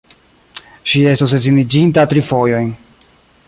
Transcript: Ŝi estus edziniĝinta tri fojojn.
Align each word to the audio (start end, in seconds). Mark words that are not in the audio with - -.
Ŝi 0.93 1.03
estus 1.11 1.37
edziniĝinta 1.39 2.07
tri 2.15 2.27
fojojn. 2.31 2.77